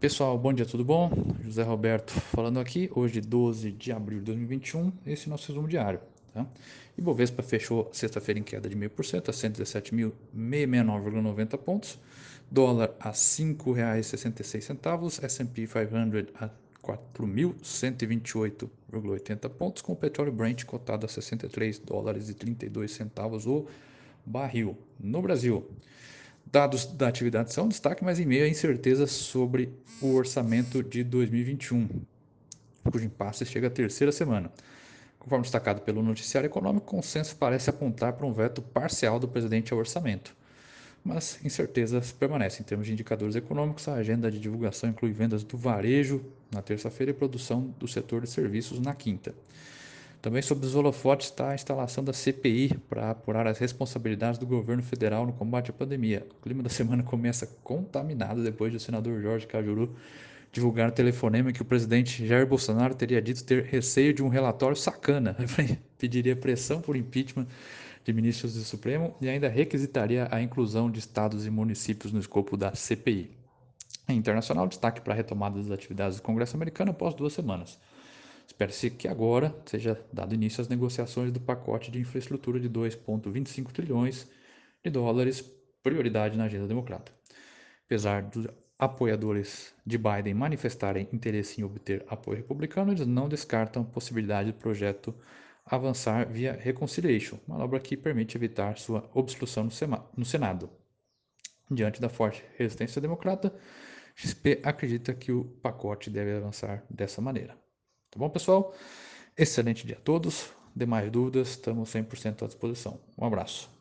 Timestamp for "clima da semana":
56.42-57.04